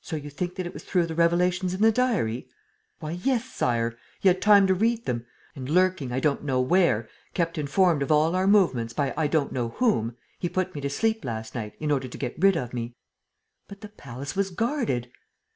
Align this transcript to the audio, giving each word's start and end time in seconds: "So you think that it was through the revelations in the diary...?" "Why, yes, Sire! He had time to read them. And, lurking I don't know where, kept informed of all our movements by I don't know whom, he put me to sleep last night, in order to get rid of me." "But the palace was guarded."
"So 0.00 0.16
you 0.16 0.30
think 0.30 0.56
that 0.56 0.66
it 0.66 0.74
was 0.74 0.82
through 0.82 1.06
the 1.06 1.14
revelations 1.14 1.74
in 1.74 1.80
the 1.80 1.92
diary...?" 1.92 2.48
"Why, 2.98 3.12
yes, 3.12 3.44
Sire! 3.44 3.96
He 4.18 4.26
had 4.26 4.42
time 4.42 4.66
to 4.66 4.74
read 4.74 5.04
them. 5.06 5.26
And, 5.54 5.68
lurking 5.70 6.10
I 6.10 6.18
don't 6.18 6.42
know 6.42 6.60
where, 6.60 7.08
kept 7.34 7.56
informed 7.56 8.02
of 8.02 8.10
all 8.10 8.34
our 8.34 8.48
movements 8.48 8.92
by 8.94 9.14
I 9.16 9.28
don't 9.28 9.52
know 9.52 9.68
whom, 9.68 10.16
he 10.40 10.48
put 10.48 10.74
me 10.74 10.80
to 10.80 10.90
sleep 10.90 11.24
last 11.24 11.54
night, 11.54 11.76
in 11.78 11.92
order 11.92 12.08
to 12.08 12.18
get 12.18 12.34
rid 12.42 12.56
of 12.56 12.74
me." 12.74 12.96
"But 13.68 13.80
the 13.80 13.90
palace 13.90 14.34
was 14.34 14.50
guarded." 14.50 15.12